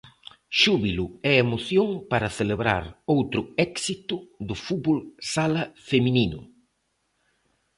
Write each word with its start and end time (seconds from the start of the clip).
Xúbilo 0.61 1.05
e 1.29 1.31
emoción 1.45 1.89
para 2.11 2.33
celebrar 2.39 2.83
outro 3.15 3.41
éxito 3.69 4.15
do 4.47 4.55
fútbol 4.65 4.99
sala 5.33 5.63
feminino. 5.89 6.41